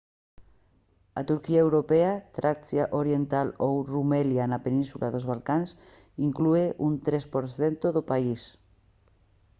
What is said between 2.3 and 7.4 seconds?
tracia oriental ou rumelia na península dos balcáns inclúe un 3